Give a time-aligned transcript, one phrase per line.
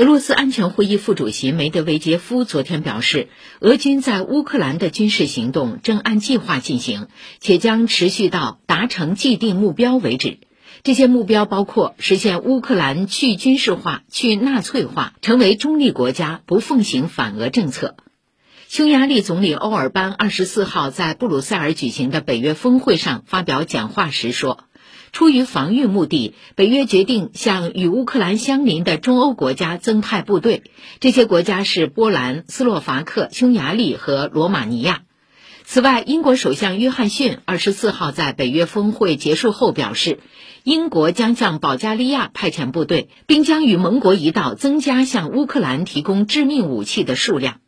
[0.00, 3.28] 俄罗斯安全会议副主席梅德韦杰夫昨天表示，
[3.60, 10.38] 俄军在乌克兰的军事行动正按计划进行，且将持续到达成既定目标为止。
[10.82, 17.94] 这些目标包括实现乌克兰去军事化、去纳粹化，成为中立国家，不奉行反俄政策。
[18.68, 24.64] 匈牙利总理欧尔班二十四号在布鲁塞尔举行的北约峰会上发表讲话时说。
[25.12, 30.62] 出于防御目的，北约决定向与乌克兰相邻的中欧国家增派部队。
[31.00, 35.02] 这些国家是波兰、斯洛伐克、匈牙利和罗马尼亚。
[35.64, 40.18] 此外，英国首相约翰逊二十四号在北约峰会结束后表示，
[40.64, 47.60] 英国将向保加利亚派遣部队，并将与盟国一道增加向乌克兰提供致命武器的数量。